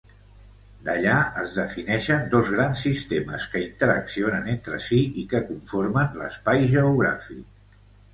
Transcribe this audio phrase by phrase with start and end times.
[0.85, 7.45] D'allà es defineixen dos grans sistemes que interaccionen entre si i que conformen l'espai geogràfic.